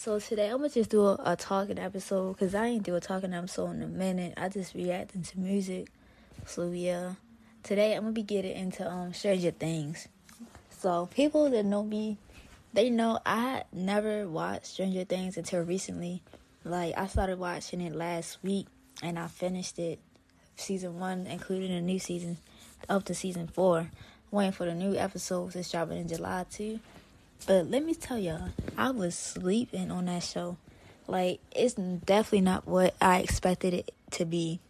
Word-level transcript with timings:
So 0.00 0.18
today 0.18 0.48
I'm 0.48 0.56
gonna 0.56 0.70
just 0.70 0.88
do 0.88 1.04
a, 1.04 1.20
a 1.26 1.36
talking 1.36 1.78
episode 1.78 2.32
because 2.32 2.54
I 2.54 2.68
ain't 2.68 2.84
do 2.84 2.94
a 2.94 3.00
talking 3.00 3.34
episode 3.34 3.72
in 3.72 3.82
a 3.82 3.86
minute. 3.86 4.32
I 4.38 4.48
just 4.48 4.72
reacting 4.74 5.24
to 5.24 5.38
music. 5.38 5.88
So 6.46 6.70
yeah, 6.70 7.16
today 7.62 7.92
I'm 7.92 8.04
gonna 8.04 8.12
be 8.12 8.22
getting 8.22 8.56
into 8.56 8.90
um 8.90 9.12
Stranger 9.12 9.50
Things. 9.50 10.08
So 10.70 11.10
people 11.12 11.50
that 11.50 11.66
know 11.66 11.82
me, 11.82 12.16
they 12.72 12.88
know 12.88 13.20
I 13.26 13.64
never 13.74 14.26
watched 14.26 14.68
Stranger 14.68 15.04
Things 15.04 15.36
until 15.36 15.60
recently. 15.64 16.22
Like 16.64 16.96
I 16.96 17.06
started 17.06 17.38
watching 17.38 17.82
it 17.82 17.94
last 17.94 18.38
week 18.42 18.68
and 19.02 19.18
I 19.18 19.26
finished 19.26 19.78
it, 19.78 19.98
season 20.56 20.98
one, 20.98 21.26
including 21.26 21.74
the 21.74 21.82
new 21.82 21.98
season, 21.98 22.38
up 22.88 23.04
to 23.04 23.14
season 23.14 23.48
four. 23.48 23.90
Waiting 24.30 24.52
for 24.52 24.64
the 24.64 24.74
new 24.74 24.96
episodes. 24.96 25.56
It's 25.56 25.70
dropping 25.70 25.98
in 25.98 26.08
July 26.08 26.46
too. 26.50 26.80
But 27.46 27.70
let 27.70 27.84
me 27.84 27.94
tell 27.94 28.18
y'all, 28.18 28.50
I 28.76 28.90
was 28.90 29.14
sleeping 29.14 29.90
on 29.90 30.06
that 30.06 30.22
show. 30.22 30.56
Like, 31.06 31.40
it's 31.50 31.74
definitely 31.74 32.42
not 32.42 32.66
what 32.66 32.94
I 33.00 33.18
expected 33.18 33.74
it 33.74 33.92
to 34.12 34.24
be. 34.24 34.60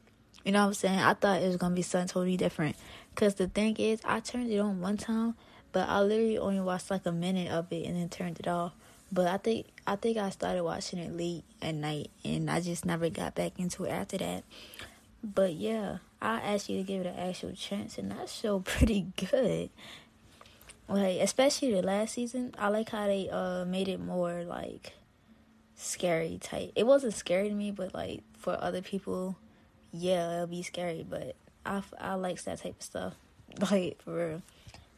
You 0.44 0.53
know 0.53 0.61
what 0.61 0.69
I'm 0.69 0.75
saying? 0.75 0.98
I 0.98 1.14
thought 1.14 1.42
it 1.42 1.47
was 1.47 1.56
gonna 1.56 1.75
be 1.75 1.83
something 1.83 2.09
totally 2.09 2.36
different. 2.36 2.77
Cause 3.14 3.34
the 3.34 3.48
thing 3.48 3.77
is, 3.77 4.00
I 4.05 4.20
turned 4.20 4.50
it 4.50 4.59
on 4.59 4.81
one 4.81 4.97
time, 4.97 5.34
but 5.72 5.89
I 5.89 6.00
literally 6.00 6.39
only 6.39 6.61
watched 6.61 6.91
like 6.91 7.05
a 7.05 7.12
minute 7.12 7.50
of 7.50 7.70
it 7.72 7.86
and 7.86 7.97
then 7.97 8.09
turned 8.09 8.41
it 8.41 8.48
off. 8.48 8.72
But 9.12 9.27
I 9.27 9.37
think 9.37 9.66
I 9.87 9.97
think 9.97 10.16
I 10.16 10.31
started 10.31 10.62
watching 10.62 10.98
it 10.98 11.14
late 11.14 11.44
at 11.61 11.75
night, 11.75 12.11
and 12.25 12.48
I 12.48 12.61
just 12.61 12.87
never 12.87 13.11
got 13.11 13.34
back 13.34 13.59
into 13.59 13.84
it 13.84 13.91
after 13.91 14.16
that. 14.19 14.44
But 15.22 15.55
yeah, 15.55 15.98
I 16.22 16.41
asked 16.41 16.70
you 16.70 16.78
to 16.78 16.84
give 16.84 17.05
it 17.05 17.09
an 17.09 17.19
actual 17.19 17.53
chance, 17.53 17.98
and 17.98 18.11
that 18.12 18.28
show 18.28 18.61
pretty 18.64 19.09
good. 19.16 19.70
Like 20.91 21.20
especially 21.20 21.72
the 21.72 21.83
last 21.83 22.14
season, 22.14 22.52
I 22.58 22.66
like 22.66 22.91
how 22.91 23.06
they 23.06 23.30
uh 23.30 23.64
made 23.64 23.86
it 23.86 24.00
more 24.00 24.42
like 24.42 24.94
scary 25.77 26.38
type. 26.42 26.72
It 26.74 26.84
wasn't 26.84 27.14
scary 27.14 27.48
to 27.48 27.55
me, 27.55 27.70
but 27.70 27.94
like 27.94 28.22
for 28.36 28.58
other 28.60 28.82
people, 28.82 29.36
yeah, 29.92 30.34
it'll 30.34 30.48
be 30.48 30.64
scary. 30.64 31.06
But 31.08 31.36
I 31.64 31.82
I 32.00 32.14
like 32.14 32.42
that 32.42 32.60
type 32.60 32.77
of 32.78 32.82
stuff. 32.82 33.14
Like 33.70 34.00
for 34.02 34.14
real, 34.14 34.42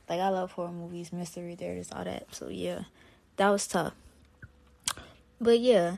like 0.08 0.20
I 0.20 0.28
love 0.28 0.52
horror 0.52 0.72
movies, 0.72 1.12
mystery 1.12 1.56
theaters, 1.56 1.88
all 1.92 2.04
that. 2.04 2.34
So 2.34 2.48
yeah, 2.48 2.84
that 3.36 3.48
was 3.48 3.66
tough. 3.66 3.94
But 5.40 5.60
yeah, 5.60 5.96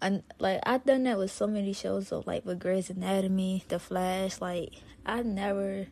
and 0.00 0.22
like 0.38 0.60
I've 0.64 0.84
done 0.84 1.04
that 1.04 1.18
with 1.18 1.32
so 1.32 1.46
many 1.46 1.72
shows. 1.72 2.08
So 2.08 2.22
like 2.26 2.44
with 2.44 2.60
Grey's 2.60 2.90
Anatomy, 2.90 3.64
The 3.68 3.78
Flash. 3.78 4.40
Like 4.40 4.72
I 5.04 5.22
never 5.22 5.86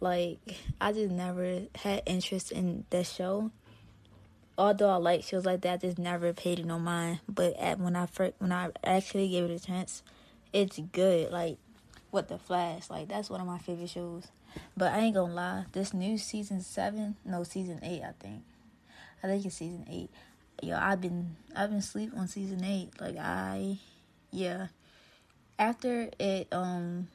like 0.00 0.38
I 0.80 0.92
just 0.92 1.12
never 1.12 1.62
had 1.74 2.02
interest 2.06 2.52
in 2.52 2.84
that 2.90 3.06
show. 3.06 3.50
Although 4.58 4.88
I 4.88 4.96
like 4.96 5.22
shows 5.22 5.44
like 5.44 5.60
that, 5.62 5.74
I 5.74 5.76
just 5.76 5.98
never 5.98 6.32
paid 6.32 6.58
it 6.58 6.66
no 6.66 6.78
mind. 6.78 7.20
But 7.28 7.58
at, 7.58 7.78
when 7.78 7.94
I 7.94 8.06
first, 8.06 8.34
when 8.38 8.52
I 8.52 8.70
actually 8.82 9.28
gave 9.28 9.44
it 9.44 9.50
a 9.50 9.64
chance, 9.64 10.02
it's 10.52 10.78
good. 10.78 11.30
Like 11.30 11.58
what 12.10 12.28
the 12.28 12.38
Flash, 12.38 12.88
like 12.88 13.08
that's 13.08 13.28
one 13.28 13.40
of 13.40 13.46
my 13.46 13.58
favorite 13.58 13.90
shows. 13.90 14.28
But 14.76 14.92
I 14.94 15.00
ain't 15.00 15.14
gonna 15.14 15.34
lie, 15.34 15.64
this 15.72 15.92
new 15.92 16.16
season 16.16 16.62
seven, 16.62 17.16
no 17.24 17.42
season 17.42 17.80
eight, 17.82 18.02
I 18.02 18.12
think. 18.18 18.42
I 19.22 19.26
think 19.26 19.44
it's 19.44 19.56
season 19.56 19.86
eight. 19.90 20.10
Yo, 20.62 20.76
I've 20.76 21.00
been 21.00 21.36
I've 21.54 21.70
been 21.70 21.82
sleep 21.82 22.12
on 22.16 22.28
season 22.28 22.64
eight. 22.64 22.90
Like 23.00 23.16
I, 23.18 23.78
yeah. 24.30 24.68
After 25.58 26.10
it 26.18 26.48
um 26.52 27.08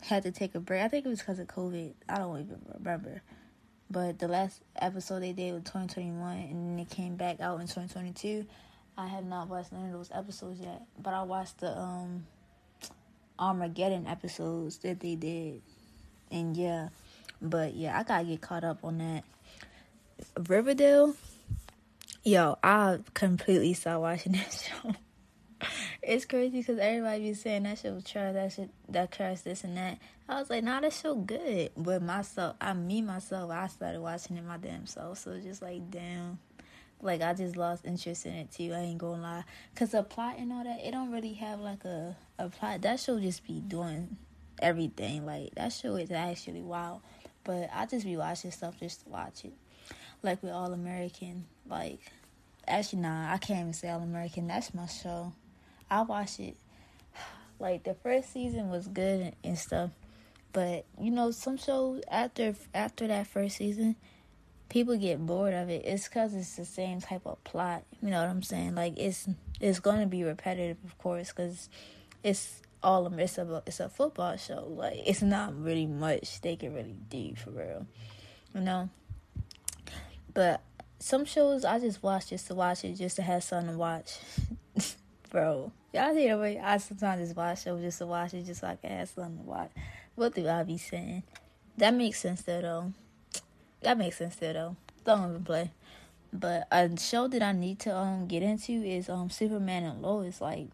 had 0.00 0.22
to 0.24 0.32
take 0.32 0.54
a 0.54 0.60
break. 0.60 0.82
I 0.82 0.88
think 0.88 1.06
it 1.06 1.08
was 1.08 1.20
because 1.20 1.38
of 1.38 1.48
COVID. 1.48 1.92
I 2.08 2.18
don't 2.18 2.40
even 2.40 2.60
remember. 2.74 3.22
But 3.90 4.18
the 4.18 4.28
last 4.28 4.62
episode 4.76 5.22
they 5.22 5.32
did 5.32 5.54
was 5.54 5.62
2021, 5.64 6.38
and 6.38 6.80
it 6.80 6.90
came 6.90 7.16
back 7.16 7.40
out 7.40 7.60
in 7.60 7.66
2022. 7.66 8.46
I 8.98 9.06
have 9.06 9.24
not 9.24 9.48
watched 9.48 9.72
none 9.72 9.86
of 9.86 9.92
those 9.92 10.10
episodes 10.12 10.60
yet, 10.60 10.82
but 10.98 11.14
I 11.14 11.22
watched 11.22 11.58
the 11.58 11.76
um 11.76 12.26
Armageddon 13.38 14.06
episodes 14.06 14.78
that 14.78 15.00
they 15.00 15.14
did, 15.14 15.60
and 16.30 16.56
yeah, 16.56 16.88
but 17.40 17.74
yeah, 17.74 17.98
I 17.98 18.02
gotta 18.02 18.24
get 18.24 18.40
caught 18.40 18.64
up 18.64 18.78
on 18.82 18.98
that. 18.98 19.24
Riverdale, 20.48 21.14
yo, 22.24 22.58
I 22.62 22.98
completely 23.12 23.74
stopped 23.74 24.00
watching 24.00 24.32
that 24.32 24.70
show 24.82 24.94
it's 26.06 26.24
crazy 26.24 26.58
because 26.58 26.78
everybody 26.78 27.20
be 27.20 27.34
saying 27.34 27.64
that 27.64 27.78
shit 27.78 27.92
was 27.92 28.04
trash, 28.04 28.34
that 28.34 28.52
shit, 28.52 28.70
that 28.88 29.10
trash, 29.10 29.40
this 29.40 29.64
and 29.64 29.76
that. 29.76 29.98
I 30.28 30.38
was 30.38 30.48
like, 30.48 30.62
nah, 30.62 30.80
that 30.80 30.92
show 30.92 31.16
good. 31.16 31.70
But 31.76 32.00
myself, 32.00 32.54
I, 32.60 32.74
me, 32.74 33.02
myself, 33.02 33.50
I 33.50 33.66
started 33.66 34.00
watching 34.00 34.36
it 34.36 34.44
my 34.44 34.56
damn 34.56 34.86
self. 34.86 35.18
So 35.18 35.38
just 35.40 35.62
like, 35.62 35.90
damn. 35.90 36.38
Like, 37.02 37.22
I 37.22 37.34
just 37.34 37.56
lost 37.56 37.84
interest 37.84 38.24
in 38.24 38.34
it 38.34 38.52
too. 38.52 38.72
I 38.72 38.78
ain't 38.78 38.98
gonna 38.98 39.20
lie. 39.20 39.44
Because 39.74 39.90
the 39.90 40.04
plot 40.04 40.36
and 40.38 40.52
all 40.52 40.62
that, 40.62 40.80
it 40.84 40.92
don't 40.92 41.10
really 41.10 41.34
have 41.34 41.60
like 41.60 41.84
a, 41.84 42.16
a 42.38 42.48
plot. 42.48 42.82
That 42.82 43.00
show 43.00 43.18
just 43.18 43.44
be 43.44 43.60
doing 43.60 44.16
everything. 44.62 45.26
Like, 45.26 45.56
that 45.56 45.72
show 45.72 45.96
is 45.96 46.12
actually 46.12 46.62
wild. 46.62 47.00
But 47.42 47.68
I 47.74 47.86
just 47.86 48.06
be 48.06 48.16
watching 48.16 48.52
stuff 48.52 48.78
just 48.78 49.02
to 49.04 49.08
watch 49.10 49.44
it. 49.44 49.54
Like 50.22 50.40
with 50.42 50.52
All 50.52 50.72
American. 50.72 51.46
Like, 51.68 51.98
actually, 52.66 53.00
nah, 53.00 53.32
I 53.32 53.38
can't 53.38 53.60
even 53.60 53.72
say 53.72 53.90
All 53.90 54.00
American. 54.00 54.46
That's 54.46 54.72
my 54.72 54.86
show. 54.86 55.32
I 55.90 56.02
watched 56.02 56.40
it. 56.40 56.56
Like 57.58 57.84
the 57.84 57.94
first 57.94 58.34
season 58.34 58.68
was 58.68 58.86
good 58.86 59.34
and 59.42 59.58
stuff, 59.58 59.90
but 60.52 60.84
you 61.00 61.10
know 61.10 61.30
some 61.30 61.56
shows 61.56 62.02
after 62.10 62.54
after 62.74 63.06
that 63.06 63.26
first 63.26 63.56
season, 63.56 63.96
people 64.68 64.96
get 64.96 65.24
bored 65.24 65.54
of 65.54 65.70
it. 65.70 65.84
It's 65.86 66.06
because 66.06 66.34
it's 66.34 66.56
the 66.56 66.64
same 66.64 67.00
type 67.00 67.22
of 67.24 67.42
plot. 67.44 67.84
You 68.02 68.10
know 68.10 68.20
what 68.20 68.28
I'm 68.28 68.42
saying? 68.42 68.74
Like 68.74 68.98
it's 68.98 69.26
it's 69.60 69.80
going 69.80 70.00
to 70.00 70.06
be 70.06 70.22
repetitive, 70.22 70.76
of 70.84 70.98
course, 70.98 71.30
because 71.30 71.68
it's 72.22 72.60
all 72.82 73.06
it's 73.18 73.38
a 73.38 73.62
it's 73.66 73.80
a 73.80 73.88
football 73.88 74.36
show. 74.36 74.66
Like 74.68 74.98
it's 75.06 75.22
not 75.22 75.58
really 75.58 75.86
much 75.86 76.40
they 76.40 76.56
can 76.56 76.74
really 76.74 76.96
do 77.08 77.34
for 77.36 77.50
real, 77.50 77.86
you 78.54 78.60
know. 78.60 78.90
But 80.34 80.60
some 80.98 81.24
shows 81.24 81.64
I 81.64 81.78
just 81.78 82.02
watch 82.02 82.30
just 82.30 82.46
to 82.48 82.54
watch 82.54 82.84
it, 82.84 82.94
just 82.94 83.16
to 83.16 83.22
have 83.22 83.44
something 83.44 83.72
to 83.72 83.78
watch. 83.78 84.18
Bro. 85.36 85.70
Y'all 85.92 86.14
see 86.14 86.34
way 86.34 86.58
I 86.58 86.78
sometimes 86.78 87.20
just 87.20 87.36
watch 87.36 87.64
shows 87.64 87.82
just 87.82 87.98
to 87.98 88.06
watch 88.06 88.32
it, 88.32 88.46
just 88.46 88.62
so 88.62 88.68
I 88.68 88.76
can 88.76 88.90
have 88.90 89.10
something 89.10 89.36
to 89.36 89.42
watch. 89.42 89.70
What 90.14 90.34
do 90.34 90.48
I 90.48 90.62
be 90.62 90.78
saying? 90.78 91.24
That 91.76 91.92
makes 91.92 92.20
sense 92.20 92.40
though, 92.40 92.62
though. 92.62 92.92
That 93.82 93.98
makes 93.98 94.16
sense 94.16 94.36
though, 94.36 94.54
though. 94.54 94.76
Don't 95.04 95.28
even 95.28 95.44
play. 95.44 95.72
But 96.32 96.66
a 96.72 96.98
show 96.98 97.28
that 97.28 97.42
I 97.42 97.52
need 97.52 97.80
to 97.80 97.94
um 97.94 98.26
get 98.26 98.42
into 98.42 98.82
is 98.82 99.10
um 99.10 99.28
Superman 99.28 99.82
and 99.84 100.00
Lois. 100.00 100.40
Like, 100.40 100.68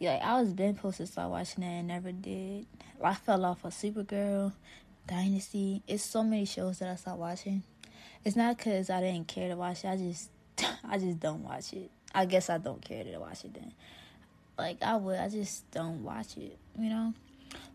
yeah, 0.00 0.18
I 0.24 0.40
was 0.40 0.52
been 0.52 0.74
supposed 0.74 0.96
to 0.96 1.06
start 1.06 1.30
watching 1.30 1.62
that 1.62 1.70
and 1.70 1.86
never 1.86 2.10
did. 2.10 2.66
I 3.00 3.14
fell 3.14 3.44
off 3.44 3.64
of 3.64 3.72
Supergirl, 3.72 4.54
Dynasty. 5.06 5.84
It's 5.86 6.02
so 6.02 6.24
many 6.24 6.46
shows 6.46 6.80
that 6.80 6.88
I 6.88 6.96
stopped 6.96 7.20
watching. 7.20 7.62
It's 8.24 8.34
not 8.34 8.56
because 8.56 8.90
I 8.90 9.00
didn't 9.00 9.28
care 9.28 9.48
to 9.50 9.54
watch 9.54 9.84
it. 9.84 9.88
I 9.88 9.96
just, 9.96 10.30
I 10.84 10.98
just 10.98 11.20
don't 11.20 11.44
watch 11.44 11.72
it. 11.74 11.92
I 12.16 12.24
guess 12.24 12.48
I 12.48 12.56
don't 12.56 12.80
care 12.80 13.04
to 13.04 13.18
watch 13.18 13.44
it 13.44 13.52
then. 13.52 13.72
Like 14.56 14.82
I 14.82 14.96
would, 14.96 15.18
I 15.18 15.28
just 15.28 15.70
don't 15.70 16.02
watch 16.02 16.38
it, 16.38 16.56
you 16.78 16.88
know. 16.88 17.12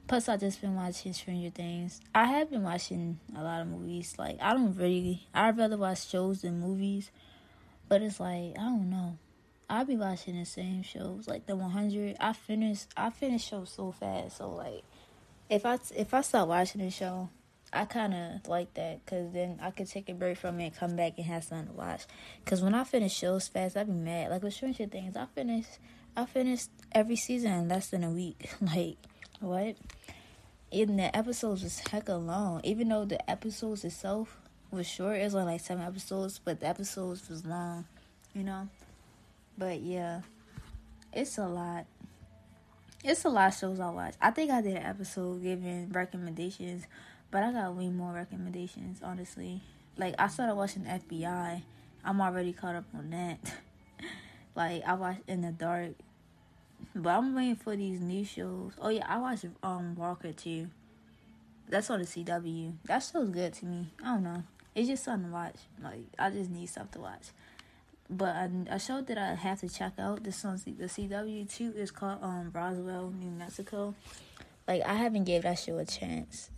Plus, 0.08 0.28
I 0.28 0.36
just 0.36 0.60
been 0.60 0.76
watching 0.76 1.14
Stranger 1.14 1.52
Things. 1.52 2.02
I 2.14 2.26
have 2.26 2.50
been 2.50 2.64
watching 2.64 3.20
a 3.38 3.44
lot 3.44 3.62
of 3.62 3.68
movies. 3.68 4.16
Like 4.18 4.40
I 4.42 4.54
don't 4.54 4.76
really, 4.76 5.28
I'd 5.32 5.60
rather 5.60 5.78
watch 5.78 6.08
shows 6.08 6.42
than 6.42 6.60
movies. 6.60 7.12
But 7.88 8.02
it's 8.02 8.20
like 8.20 8.58
I 8.58 8.64
don't 8.64 8.90
know. 8.90 9.20
I'll 9.70 9.86
be 9.86 9.96
watching 9.96 10.40
the 10.40 10.46
same 10.46 10.82
shows, 10.82 11.28
like 11.28 11.46
the 11.46 11.56
100. 11.56 12.18
I 12.20 12.34
finished, 12.34 12.88
I 12.98 13.12
finished 13.12 13.48
shows 13.48 13.70
so 13.70 13.92
fast. 13.92 14.38
So 14.38 14.50
like, 14.50 14.84
if 15.52 15.68
I 15.68 15.78
if 15.96 16.16
I 16.16 16.22
start 16.22 16.50
watching 16.50 16.82
the 16.82 16.90
show, 16.90 17.30
I 17.74 17.86
kind 17.86 18.14
of 18.14 18.48
like 18.50 18.74
that 18.74 19.06
because 19.06 19.32
then 19.32 19.60
I 19.62 19.72
could 19.72 19.88
take 19.88 20.10
a 20.10 20.14
break 20.14 20.38
from 20.38 20.60
it 20.60 20.66
and 20.66 20.76
come 20.76 20.96
back 20.96 21.14
and 21.18 21.26
have 21.26 21.44
something 21.46 21.68
to 21.68 21.74
watch. 21.74 22.04
Because 22.44 22.62
when 22.62 22.74
I 22.74 22.84
finish 22.84 23.14
shows 23.14 23.48
fast, 23.48 23.78
I 23.78 23.84
be 23.84 23.94
mad. 23.94 24.30
Like 24.30 24.44
with 24.44 24.54
Stranger 24.54 24.88
Things, 24.88 25.16
I 25.16 25.26
finished, 25.26 25.80
I 26.16 26.26
finished 26.26 26.70
every 26.92 27.16
season 27.16 27.52
in 27.54 27.68
less 27.70 27.88
than 27.88 28.04
a 28.04 28.10
week. 28.10 28.50
like 28.62 28.98
what? 29.40 29.78
Even 30.72 30.98
the 30.98 31.16
episodes 31.16 31.64
was 31.64 31.82
hecka 31.82 32.24
long. 32.24 32.62
Even 32.64 32.90
though 32.90 33.06
the 33.06 33.30
episodes 33.30 33.86
itself 33.86 34.38
was 34.70 34.88
short, 34.88 35.18
it 35.18 35.24
was 35.24 35.36
only 35.36 35.54
like 35.54 35.62
seven 35.62 35.86
episodes, 35.86 36.40
but 36.44 36.60
the 36.60 36.68
episodes 36.68 37.30
was 37.30 37.46
long. 37.46 37.86
You 38.34 38.44
know. 38.44 38.68
But 39.58 39.82
yeah, 39.82 40.22
it's 41.14 41.38
a 41.38 41.48
lot. 41.48 41.86
It's 43.04 43.26
a 43.26 43.30
lot 43.30 43.54
of 43.54 43.58
shows 43.58 43.80
I 43.80 43.90
watch. 43.90 44.14
I 44.22 44.32
think 44.32 44.52
I 44.52 44.62
did 44.62 44.76
an 44.76 44.84
episode 44.84 45.42
giving 45.42 45.90
recommendations, 45.92 46.86
but 47.32 47.44
I 47.44 47.52
got 47.54 47.76
way 47.76 47.88
more 47.88 48.12
recommendations, 48.12 49.00
honestly. 49.02 49.62
Like 49.98 50.16
I 50.20 50.28
started 50.28 50.56
watching 50.56 50.84
FBI. 50.84 51.62
I'm 52.04 52.22
already 52.22 52.54
caught 52.54 52.76
up 52.76 52.86
on 52.94 53.10
that. 53.12 53.40
like 54.56 54.84
I 54.86 54.94
watched 54.94 55.22
In 55.28 55.42
the 55.42 55.52
Dark. 55.52 55.92
But 56.94 57.12
I'm 57.12 57.34
waiting 57.34 57.56
for 57.56 57.76
these 57.76 58.02
new 58.02 58.26
shows. 58.26 58.74
Oh 58.82 58.90
yeah, 58.90 59.06
I 59.08 59.18
watched 59.18 59.46
um 59.64 59.96
Walker 59.96 60.34
too. 60.34 60.68
That's 61.70 61.90
on 61.90 62.00
the 62.00 62.06
CW. 62.06 62.74
That 62.86 63.00
show's 63.00 63.30
good 63.30 63.54
to 63.54 63.66
me. 63.66 63.88
I 64.04 64.16
don't 64.16 64.24
know. 64.24 64.44
It's 64.76 64.90
just 64.90 65.06
something 65.06 65.30
to 65.30 65.34
watch. 65.34 65.56
Like 65.82 66.04
I 66.20 66.30
just 66.30 66.50
need 66.50 66.68
stuff 66.68 66.92
to 66.92 67.00
watch. 67.00 67.30
But 68.10 68.36
a, 68.70 68.78
show 68.78 69.02
that 69.02 69.18
I 69.18 69.36
have 69.36 69.62
to 69.62 69.70
check 69.70 69.94
out 69.98 70.26
this 70.26 70.44
on 70.44 70.58
the 70.66 70.86
CW 70.86 71.56
too 71.56 71.72
is 71.78 71.92
called 71.92 72.20
um 72.22 72.52
Roswell, 72.54 73.12
New 73.12 73.32
Mexico. 73.32 73.96
Like 74.68 74.82
I 74.82 74.96
haven't 74.96 75.24
gave 75.24 75.44
that 75.44 75.60
show 75.60 75.78
a 75.78 75.86
chance. 75.86 76.50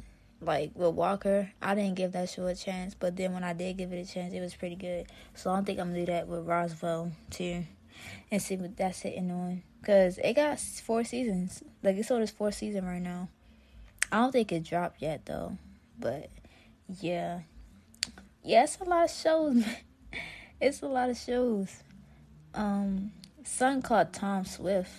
Like 0.43 0.71
with 0.75 0.93
Walker, 0.95 1.51
I 1.61 1.75
didn't 1.75 1.95
give 1.95 2.11
that 2.13 2.29
show 2.29 2.47
a 2.47 2.55
chance, 2.55 2.93
but 2.93 3.15
then 3.15 3.33
when 3.33 3.43
I 3.43 3.53
did 3.53 3.77
give 3.77 3.93
it 3.93 4.07
a 4.07 4.11
chance, 4.11 4.33
it 4.33 4.41
was 4.41 4.55
pretty 4.55 4.75
good. 4.75 5.07
So 5.33 5.51
I 5.51 5.55
don't 5.55 5.65
think 5.65 5.79
I'm 5.79 5.89
gonna 5.89 6.05
do 6.05 6.11
that 6.11 6.27
with 6.27 6.45
Roswell 6.45 7.11
too, 7.29 7.63
and 8.31 8.41
see 8.41 8.55
what 8.55 8.75
that's 8.75 9.01
hitting 9.01 9.31
on. 9.31 9.63
Cause 9.83 10.17
it 10.17 10.33
got 10.33 10.59
four 10.59 11.03
seasons. 11.03 11.63
Like 11.81 11.97
it's 11.97 12.11
on 12.11 12.21
its 12.21 12.31
fourth 12.31 12.55
season 12.55 12.85
right 12.85 13.01
now. 13.01 13.29
I 14.11 14.17
don't 14.17 14.31
think 14.31 14.51
it 14.51 14.63
dropped 14.63 15.01
yet 15.01 15.25
though, 15.25 15.57
but 15.99 16.29
yeah, 16.99 17.41
yeah, 18.43 18.63
it's 18.63 18.77
a 18.79 18.83
lot 18.83 19.05
of 19.05 19.11
shows. 19.11 19.63
it's 20.61 20.81
a 20.81 20.87
lot 20.87 21.09
of 21.09 21.17
shows. 21.17 21.69
Um, 22.53 23.11
something 23.43 23.81
called 23.81 24.13
Tom 24.13 24.45
Swift. 24.45 24.91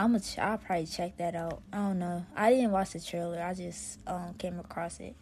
I'm 0.00 0.14
a. 0.14 0.20
I'll 0.38 0.56
probably 0.56 0.86
check 0.86 1.18
that 1.18 1.34
out. 1.34 1.60
I 1.70 1.76
don't 1.76 1.98
know. 1.98 2.24
I 2.34 2.48
didn't 2.48 2.70
watch 2.70 2.92
the 2.92 3.00
trailer. 3.00 3.42
I 3.42 3.52
just 3.52 3.98
um 4.06 4.32
came 4.38 4.58
across 4.58 4.98
it. 4.98 5.14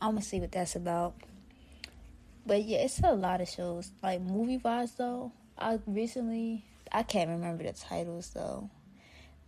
I'm 0.00 0.12
gonna 0.12 0.22
see 0.22 0.38
what 0.38 0.52
that's 0.52 0.76
about. 0.76 1.14
But 2.46 2.62
yeah, 2.62 2.78
it's 2.78 3.00
a 3.00 3.14
lot 3.14 3.40
of 3.40 3.48
shows. 3.48 3.90
Like 4.00 4.20
movie 4.20 4.58
wise 4.58 4.92
though, 4.92 5.32
I 5.58 5.80
recently 5.88 6.64
I 6.92 7.02
can't 7.02 7.30
remember 7.30 7.64
the 7.64 7.72
titles 7.72 8.30
though. 8.30 8.70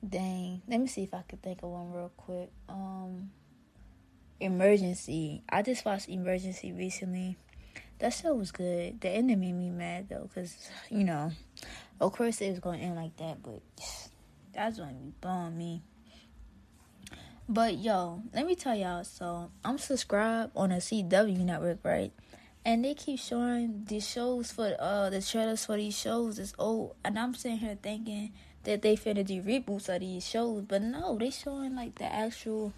Dang. 0.06 0.60
Let 0.66 0.80
me 0.80 0.88
see 0.88 1.04
if 1.04 1.14
I 1.14 1.22
could 1.22 1.40
think 1.40 1.62
of 1.62 1.68
one 1.68 1.92
real 1.92 2.10
quick. 2.16 2.50
Um 2.68 3.30
Emergency. 4.40 5.44
I 5.48 5.62
just 5.62 5.84
watched 5.84 6.08
Emergency 6.08 6.72
recently. 6.72 7.36
That 8.00 8.12
show 8.12 8.34
was 8.34 8.50
good. 8.50 9.00
The 9.00 9.08
ending 9.08 9.38
made 9.38 9.52
me 9.52 9.70
mad 9.70 10.08
though, 10.08 10.28
cause 10.34 10.68
you 10.90 11.04
know, 11.04 11.30
of 12.00 12.12
course 12.12 12.40
it 12.40 12.50
was 12.50 12.58
gonna 12.58 12.78
end 12.78 12.96
like 12.96 13.16
that, 13.18 13.40
but 13.40 13.62
that's 14.54 14.78
gonna 14.78 14.92
be 14.92 15.12
blowing 15.20 15.56
me. 15.58 15.82
But 17.48 17.76
yo, 17.76 18.22
let 18.32 18.46
me 18.46 18.54
tell 18.54 18.74
y'all. 18.74 19.04
So 19.04 19.50
I'm 19.64 19.78
subscribed 19.78 20.52
on 20.56 20.72
a 20.72 20.76
CW 20.76 21.38
network, 21.40 21.78
right? 21.82 22.12
And 22.64 22.82
they 22.82 22.94
keep 22.94 23.20
showing 23.20 23.84
the 23.86 24.00
shows 24.00 24.50
for 24.50 24.74
uh 24.78 25.10
the 25.10 25.20
trailers 25.20 25.66
for 25.66 25.76
these 25.76 25.96
shows 25.96 26.38
is 26.38 26.54
old, 26.58 26.96
and 27.04 27.18
I'm 27.18 27.34
sitting 27.34 27.58
here 27.58 27.76
thinking 27.82 28.32
that 28.62 28.80
they 28.80 28.96
finna 28.96 29.26
do 29.26 29.42
reboots 29.42 29.94
of 29.94 30.00
these 30.00 30.26
shows, 30.26 30.64
but 30.66 30.80
no, 30.80 31.18
they 31.18 31.30
showing 31.30 31.76
like 31.76 31.96
the 31.96 32.10
actual 32.10 32.72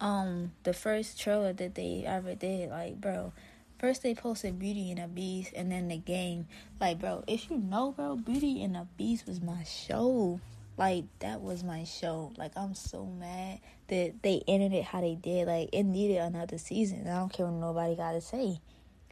um 0.00 0.52
the 0.64 0.72
first 0.72 1.20
trailer 1.20 1.52
that 1.52 1.76
they 1.76 2.04
ever 2.04 2.34
did. 2.34 2.70
Like, 2.70 3.00
bro, 3.00 3.32
first 3.78 4.02
they 4.02 4.14
posted 4.14 4.58
Beauty 4.58 4.90
and 4.90 5.00
the 5.00 5.06
Beast, 5.06 5.52
and 5.54 5.70
then 5.70 5.86
the 5.86 5.96
game. 5.96 6.48
Like, 6.80 6.98
bro, 6.98 7.22
if 7.28 7.48
you 7.50 7.58
know, 7.58 7.92
bro, 7.92 8.16
Beauty 8.16 8.64
and 8.64 8.74
the 8.74 8.86
Beast 8.96 9.28
was 9.28 9.40
my 9.40 9.62
show. 9.62 10.40
Like 10.78 11.04
that 11.18 11.40
was 11.40 11.64
my 11.64 11.82
show. 11.82 12.32
Like 12.38 12.52
I'm 12.56 12.74
so 12.74 13.04
mad 13.04 13.58
that 13.88 14.22
they 14.22 14.42
ended 14.46 14.72
it 14.72 14.84
how 14.84 15.00
they 15.00 15.16
did. 15.16 15.48
Like 15.48 15.70
it 15.72 15.82
needed 15.82 16.18
another 16.18 16.56
season. 16.56 17.08
I 17.08 17.18
don't 17.18 17.32
care 17.32 17.46
what 17.46 17.54
nobody 17.54 17.96
got 17.96 18.12
to 18.12 18.20
say. 18.20 18.60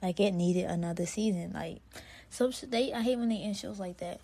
Like 0.00 0.20
it 0.20 0.32
needed 0.32 0.66
another 0.66 1.06
season. 1.06 1.52
Like 1.52 1.80
so 2.30 2.50
they 2.50 2.92
I 2.92 3.02
hate 3.02 3.18
when 3.18 3.28
they 3.28 3.38
end 3.38 3.56
shows 3.56 3.80
like 3.80 3.98
that. 3.98 4.20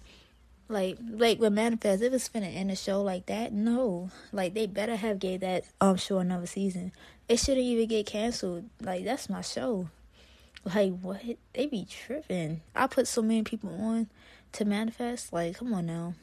Like 0.68 0.98
like 1.10 1.40
with 1.40 1.52
Manifest, 1.52 2.02
if 2.02 2.12
it's 2.12 2.28
finna 2.28 2.54
end 2.54 2.70
a 2.70 2.76
show 2.76 3.02
like 3.02 3.26
that, 3.26 3.52
no. 3.52 4.10
Like 4.30 4.54
they 4.54 4.68
better 4.68 4.94
have 4.94 5.18
gave 5.18 5.40
that 5.40 5.64
um 5.80 5.96
show 5.96 6.18
another 6.18 6.46
season. 6.46 6.92
It 7.28 7.40
shouldn't 7.40 7.66
even 7.66 7.88
get 7.88 8.06
canceled. 8.06 8.70
Like 8.80 9.04
that's 9.04 9.28
my 9.28 9.40
show. 9.40 9.88
Like 10.64 10.92
what? 11.00 11.20
They 11.54 11.66
be 11.66 11.86
tripping. 11.90 12.60
I 12.76 12.86
put 12.86 13.08
so 13.08 13.20
many 13.20 13.42
people 13.42 13.70
on 13.70 14.08
to 14.52 14.64
manifest. 14.64 15.32
Like, 15.32 15.56
come 15.56 15.74
on 15.74 15.86
now. 15.86 16.14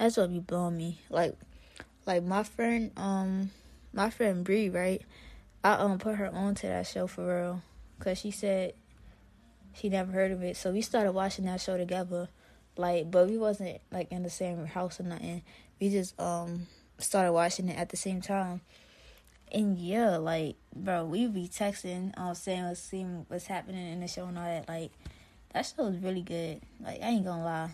That's 0.00 0.16
what 0.16 0.32
be 0.32 0.38
blowing 0.38 0.78
me. 0.78 0.98
Like, 1.10 1.34
like 2.06 2.24
my 2.24 2.42
friend, 2.42 2.90
um, 2.96 3.50
my 3.92 4.08
friend 4.08 4.42
Bree, 4.42 4.70
right? 4.70 5.02
I 5.62 5.74
um 5.74 5.98
put 5.98 6.14
her 6.14 6.34
on 6.34 6.54
to 6.54 6.68
that 6.68 6.86
show 6.86 7.06
for 7.06 7.26
real, 7.26 7.62
cause 7.98 8.16
she 8.16 8.30
said 8.30 8.72
she 9.74 9.90
never 9.90 10.10
heard 10.10 10.32
of 10.32 10.42
it. 10.42 10.56
So 10.56 10.72
we 10.72 10.80
started 10.80 11.12
watching 11.12 11.44
that 11.44 11.60
show 11.60 11.76
together, 11.76 12.30
like, 12.78 13.10
but 13.10 13.28
we 13.28 13.36
wasn't 13.36 13.82
like 13.92 14.10
in 14.10 14.22
the 14.22 14.30
same 14.30 14.64
house 14.64 15.00
or 15.00 15.02
nothing. 15.02 15.42
We 15.78 15.90
just 15.90 16.18
um 16.18 16.66
started 16.96 17.32
watching 17.32 17.68
it 17.68 17.78
at 17.78 17.90
the 17.90 17.98
same 17.98 18.22
time. 18.22 18.62
And 19.52 19.76
yeah, 19.76 20.16
like, 20.16 20.56
bro, 20.74 21.04
we 21.04 21.26
be 21.26 21.46
texting, 21.46 22.18
um, 22.18 22.34
saying 22.34 22.74
seeing 22.76 23.26
what's 23.28 23.48
happening 23.48 23.92
in 23.92 24.00
the 24.00 24.08
show 24.08 24.24
and 24.24 24.38
all 24.38 24.44
that. 24.44 24.66
Like, 24.66 24.92
that 25.52 25.66
show 25.66 25.84
was 25.84 25.98
really 25.98 26.22
good. 26.22 26.62
Like, 26.82 27.02
I 27.02 27.08
ain't 27.08 27.26
gonna 27.26 27.44
lie, 27.44 27.70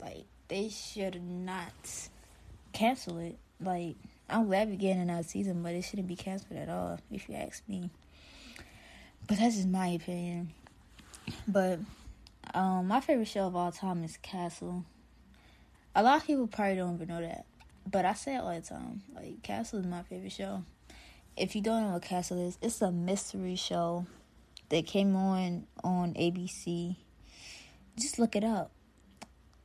like 0.00 0.24
they 0.48 0.70
should 0.70 1.22
not 1.22 2.08
cancel 2.72 3.18
it. 3.18 3.38
Like, 3.60 3.96
I'm 4.28 4.46
glad 4.46 4.68
we're 4.68 4.76
getting 4.76 5.02
another 5.02 5.22
season, 5.22 5.62
but 5.62 5.74
it 5.74 5.82
shouldn't 5.82 6.08
be 6.08 6.16
canceled 6.16 6.58
at 6.58 6.68
all, 6.68 6.98
if 7.10 7.28
you 7.28 7.34
ask 7.34 7.62
me. 7.68 7.90
But 9.26 9.38
that's 9.38 9.56
just 9.56 9.68
my 9.68 9.88
opinion. 9.88 10.50
But 11.46 11.80
um, 12.54 12.88
my 12.88 13.00
favorite 13.00 13.28
show 13.28 13.46
of 13.46 13.56
all 13.56 13.72
time 13.72 14.02
is 14.04 14.16
Castle. 14.16 14.84
A 15.94 16.02
lot 16.02 16.20
of 16.20 16.26
people 16.26 16.46
probably 16.46 16.76
don't 16.76 16.94
even 16.94 17.08
know 17.08 17.20
that, 17.20 17.44
but 17.90 18.04
I 18.04 18.14
say 18.14 18.36
it 18.36 18.38
all 18.38 18.54
the 18.54 18.60
time. 18.60 19.02
Like 19.14 19.42
Castle 19.42 19.80
is 19.80 19.86
my 19.86 20.02
favorite 20.02 20.32
show. 20.32 20.62
If 21.36 21.54
you 21.54 21.60
don't 21.60 21.82
know 21.82 21.92
what 21.94 22.02
Castle 22.02 22.46
is, 22.46 22.58
it's 22.62 22.80
a 22.80 22.90
mystery 22.90 23.56
show 23.56 24.06
that 24.70 24.86
came 24.86 25.14
on 25.14 25.66
on 25.84 26.14
ABC. 26.14 26.96
Just 27.98 28.18
look 28.18 28.36
it 28.36 28.44
up 28.44 28.70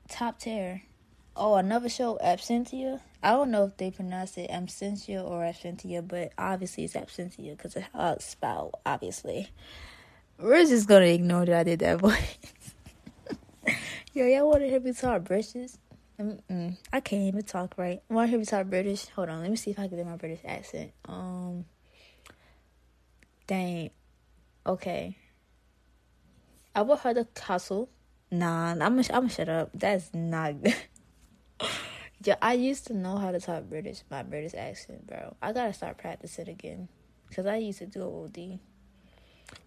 top 0.10 0.40
tier. 0.40 0.84
Oh, 1.36 1.56
another 1.56 1.90
show, 1.90 2.19
Absentia. 2.24 3.02
I 3.24 3.31
don't 3.31 3.52
know 3.52 3.66
if 3.66 3.78
they 3.78 3.90
pronounce 3.90 4.38
it 4.38 4.52
Absentia 4.52 5.24
or 5.24 5.42
Absentia, 5.42 6.07
but 6.07 6.31
obviously 6.38 6.83
it's 6.83 6.94
Absentia 6.94 7.57
because 7.57 7.76
it's 7.76 7.88
how 7.94 8.14
it's 8.14 8.26
spelled, 8.26 8.76
obviously. 8.86 9.50
We're 10.38 10.66
just 10.66 10.88
gonna 10.88 11.06
ignore 11.06 11.45
that 11.45 11.60
I 11.60 11.64
did 11.64 11.80
that 11.80 12.00
voice. 12.00 12.38
Yo, 14.14 14.26
y'all 14.26 14.50
wanna 14.50 14.68
hear 14.68 14.80
me 14.80 14.94
talk 14.94 15.24
British? 15.24 15.72
Mm-mm. 16.19 16.78
I 16.92 17.00
can't 17.00 17.24
even 17.24 17.44
talk 17.44 17.76
right. 17.78 18.02
Want 18.10 18.28
to 18.28 18.30
hear 18.30 18.40
me 18.40 18.45
talk 18.45 18.68
British? 18.68 19.07
Hold 19.10 19.30
on, 19.30 19.42
let 19.42 19.50
me 19.50 19.57
see 19.57 19.72
if 19.72 19.80
I 19.80 19.88
can 19.88 19.98
do 19.98 20.06
my 20.06 20.16
British 20.16 20.42
accent. 20.45 20.92
Um, 21.06 21.66
dang. 23.48 23.90
Okay. 24.66 25.18
I 26.76 26.81
will 26.83 26.98
have 26.98 27.16
the 27.16 27.26
castle. 27.36 27.90
Nah, 28.33 28.71
I'm 28.71 28.80
gonna 28.80 29.04
I'm 29.13 29.30
shut 29.30 29.47
up. 29.47 29.69
That's 29.75 30.11
not. 30.11 30.56
yeah, 32.23 32.35
I 32.42 32.54
used 32.54 32.87
to 32.87 32.95
know 32.95 33.18
how 33.18 33.31
to 33.31 33.40
talk 33.40 33.66
British, 33.66 34.02
my 34.09 34.23
British 34.23 34.56
accent, 34.56 35.06
bro. 35.06 35.35
I 35.40 35.54
gotta 35.54 35.71
start 35.71 35.99
practicing 35.99 36.49
again, 36.49 36.87
cause 37.31 37.45
I 37.45 37.57
used 37.57 37.78
to 37.78 37.85
do 37.85 38.02
OD. 38.02 38.57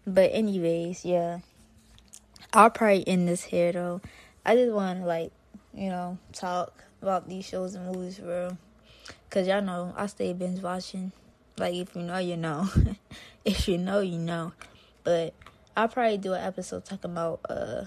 But 0.05 0.31
anyways, 0.33 1.05
yeah, 1.05 1.39
I'll 2.51 2.69
probably 2.69 3.07
end 3.07 3.29
this 3.29 3.45
here 3.45 3.71
though. 3.71 4.01
I 4.45 4.55
just 4.55 4.73
want 4.73 4.99
to 4.99 5.05
like, 5.05 5.31
you 5.73 5.87
know, 5.87 6.17
talk 6.33 6.83
about 7.01 7.29
these 7.29 7.45
shows 7.45 7.73
and 7.73 7.85
movies, 7.85 8.19
bro. 8.19 8.57
Cause 9.29 9.47
y'all 9.47 9.61
know 9.61 9.93
I 9.95 10.07
stay 10.07 10.33
binge 10.33 10.59
watching. 10.59 11.13
Like 11.57 11.73
if 11.73 11.95
you 11.95 12.01
know, 12.01 12.17
you 12.17 12.35
know. 12.35 12.67
if 13.45 13.69
you 13.69 13.77
know, 13.77 14.01
you 14.01 14.19
know. 14.19 14.51
But 15.05 15.33
I'll 15.77 15.87
probably 15.87 16.17
do 16.17 16.33
an 16.33 16.43
episode 16.43 16.83
talking 16.83 17.11
about 17.11 17.39
uh 17.49 17.85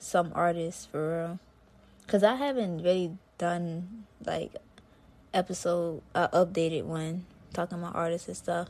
some 0.00 0.32
artists 0.34 0.86
for 0.86 1.18
real. 1.18 1.38
Cause 2.08 2.24
I 2.24 2.34
haven't 2.34 2.82
really 2.82 3.16
done 3.38 4.06
like 4.26 4.52
episode 5.32 6.02
uh, 6.14 6.28
updated 6.28 6.84
one 6.84 7.24
talking 7.52 7.78
about 7.78 7.94
artists 7.94 8.26
and 8.26 8.36
stuff. 8.36 8.68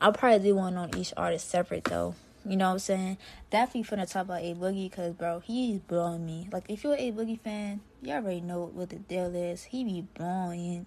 I'll 0.00 0.12
probably 0.12 0.38
do 0.38 0.54
one 0.54 0.76
on 0.76 0.96
each 0.96 1.12
artist 1.16 1.50
separate 1.50 1.84
though. 1.84 2.14
You 2.46 2.56
know 2.56 2.68
what 2.68 2.74
I'm 2.74 2.78
saying? 2.78 3.18
Definitely 3.50 3.96
finna 3.96 4.10
talk 4.10 4.22
about 4.22 4.40
A 4.40 4.54
Boogie 4.54 4.88
because 4.88 5.12
bro, 5.12 5.40
he's 5.40 5.80
blowing 5.80 6.24
me. 6.24 6.48
Like 6.50 6.64
if 6.70 6.84
you're 6.84 6.94
a 6.94 7.12
Boogie 7.12 7.38
fan, 7.38 7.80
you 8.00 8.14
already 8.14 8.40
know 8.40 8.70
what 8.72 8.88
the 8.88 8.96
deal 8.96 9.34
is. 9.34 9.64
He 9.64 9.84
be 9.84 10.06
blowing. 10.14 10.86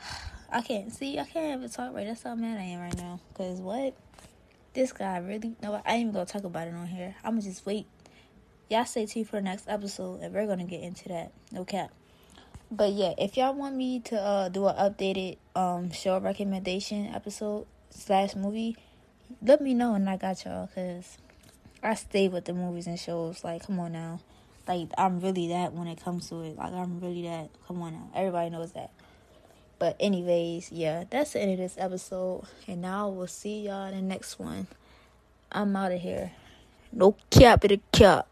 I 0.52 0.60
can't 0.60 0.92
see. 0.92 1.18
I 1.18 1.24
can't 1.24 1.58
even 1.58 1.70
talk 1.70 1.94
right. 1.94 2.06
That's 2.06 2.22
how 2.22 2.36
mad 2.36 2.58
I 2.58 2.64
am 2.64 2.80
right 2.80 2.96
now. 2.96 3.18
Cause 3.32 3.60
what? 3.60 3.96
This 4.74 4.92
guy 4.92 5.18
really? 5.18 5.56
No, 5.62 5.74
I 5.84 5.94
ain't 5.94 6.00
even 6.02 6.12
gonna 6.12 6.26
talk 6.26 6.44
about 6.44 6.68
it 6.68 6.74
on 6.74 6.86
here. 6.86 7.16
I'ma 7.24 7.40
just 7.40 7.66
wait 7.66 7.86
Y'all 8.70 8.84
stay 8.84 9.06
tuned 9.06 9.28
for 9.28 9.36
the 9.36 9.42
next 9.42 9.68
episode, 9.68 10.20
and 10.22 10.34
we're 10.34 10.46
gonna 10.46 10.64
get 10.64 10.80
into 10.80 11.08
that. 11.08 11.32
No 11.52 11.64
cap. 11.64 11.90
But 12.70 12.92
yeah, 12.92 13.12
if 13.18 13.36
y'all 13.36 13.54
want 13.54 13.76
me 13.76 14.00
to 14.00 14.20
uh, 14.20 14.48
do 14.48 14.66
an 14.66 14.76
updated 14.76 15.38
um 15.54 15.92
show 15.92 16.18
recommendation 16.18 17.06
episode 17.14 17.66
slash 17.90 18.34
movie, 18.34 18.76
let 19.42 19.60
me 19.60 19.74
know 19.74 19.94
and 19.94 20.08
I 20.08 20.16
got 20.16 20.44
y'all 20.44 20.66
because 20.66 21.18
I 21.84 21.94
stay 21.94 22.28
with 22.28 22.46
the 22.46 22.54
movies 22.54 22.86
and 22.86 22.98
shows. 22.98 23.44
Like, 23.44 23.66
come 23.66 23.78
on 23.78 23.92
now. 23.92 24.20
Like, 24.66 24.88
I'm 24.96 25.20
really 25.20 25.48
that 25.48 25.74
when 25.74 25.86
it 25.86 26.02
comes 26.02 26.30
to 26.30 26.40
it. 26.40 26.56
Like, 26.56 26.72
I'm 26.72 26.98
really 26.98 27.22
that. 27.24 27.50
Come 27.68 27.82
on 27.82 27.92
now. 27.92 28.08
Everybody 28.14 28.48
knows 28.48 28.72
that. 28.72 28.90
But, 29.78 29.96
anyways, 30.00 30.72
yeah, 30.72 31.04
that's 31.10 31.34
the 31.34 31.42
end 31.42 31.52
of 31.52 31.58
this 31.58 31.76
episode. 31.76 32.46
And 32.66 32.80
now 32.80 33.10
we'll 33.10 33.26
see 33.26 33.66
y'all 33.66 33.88
in 33.88 33.94
the 33.94 34.00
next 34.00 34.38
one. 34.38 34.66
I'm 35.52 35.76
out 35.76 35.92
of 35.92 36.00
here. 36.00 36.32
No 36.94 37.16
cap 37.30 37.64
it 37.64 37.72
a 37.72 37.80
cap. 37.92 38.28